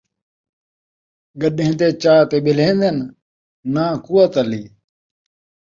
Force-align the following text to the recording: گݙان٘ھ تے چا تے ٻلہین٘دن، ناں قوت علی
گݙان٘ھ 1.41 1.75
تے 1.79 1.87
چا 2.01 2.13
تے 2.29 2.37
ٻلہین٘دن، 2.45 2.97
ناں 3.73 3.93
قوت 4.05 4.33
علی 4.41 4.63